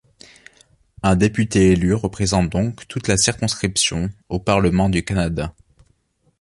[1.03, 5.53] Un député élu représente donc toute la circonscription au Parlement du Canada.